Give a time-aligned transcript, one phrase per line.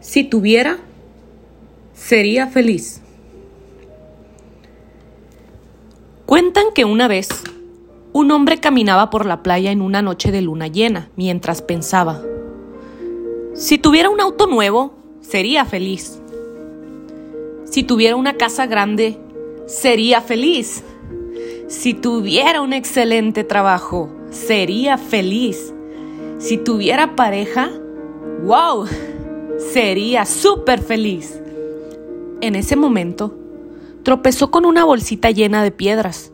[0.00, 0.78] Si tuviera,
[1.94, 3.00] sería feliz.
[6.26, 7.28] Cuentan que una vez
[8.12, 12.22] un hombre caminaba por la playa en una noche de luna llena mientras pensaba,
[13.54, 16.20] si tuviera un auto nuevo, sería feliz.
[17.64, 19.18] Si tuviera una casa grande,
[19.66, 20.84] sería feliz.
[21.66, 25.72] Si tuviera un excelente trabajo, sería feliz.
[26.38, 27.70] Si tuviera pareja,
[28.44, 28.86] wow,
[29.58, 31.40] sería súper feliz.
[32.40, 33.34] En ese momento,
[34.02, 36.32] tropezó con una bolsita llena de piedras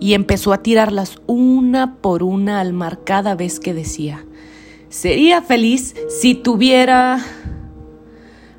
[0.00, 4.24] y empezó a tirarlas una por una al mar cada vez que decía,
[4.88, 7.24] sería feliz si tuviera...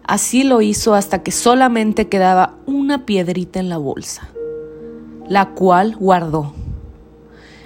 [0.06, 4.30] Así lo hizo hasta que solamente quedaba una piedrita en la bolsa,
[5.30, 6.54] la cual guardó.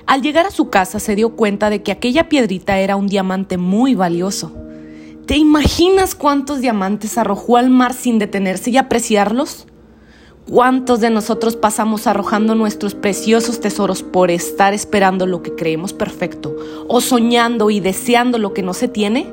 [0.05, 3.57] Al llegar a su casa se dio cuenta de que aquella piedrita era un diamante
[3.57, 4.51] muy valioso.
[5.27, 9.67] ¿Te imaginas cuántos diamantes arrojó al mar sin detenerse y apreciarlos?
[10.49, 16.55] ¿Cuántos de nosotros pasamos arrojando nuestros preciosos tesoros por estar esperando lo que creemos perfecto
[16.87, 19.29] o soñando y deseando lo que no se tiene,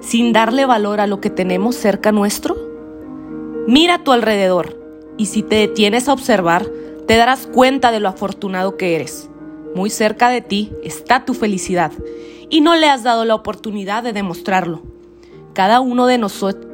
[0.00, 2.54] sin darle valor a lo que tenemos cerca nuestro?
[3.66, 4.78] Mira a tu alrededor
[5.16, 6.66] y si te detienes a observar,
[7.06, 9.30] te darás cuenta de lo afortunado que eres.
[9.74, 11.92] Muy cerca de ti está tu felicidad
[12.50, 14.93] y no le has dado la oportunidad de demostrarlo.
[15.54, 16.18] Cada uno de,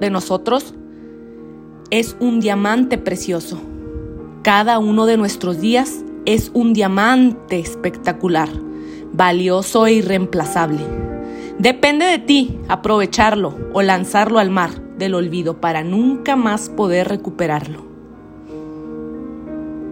[0.01, 0.75] de nosotros
[1.91, 3.61] es un diamante precioso.
[4.43, 8.49] Cada uno de nuestros días es un diamante espectacular,
[9.13, 10.83] valioso e irreemplazable.
[11.59, 17.90] Depende de ti aprovecharlo o lanzarlo al mar del olvido para nunca más poder recuperarlo.